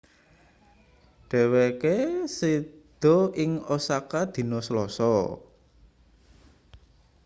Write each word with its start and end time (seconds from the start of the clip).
dheweke 1.29 1.95
seda 2.37 3.17
ing 3.43 3.51
osaka 3.75 4.21
dina 4.33 4.59
selasa 4.67 5.11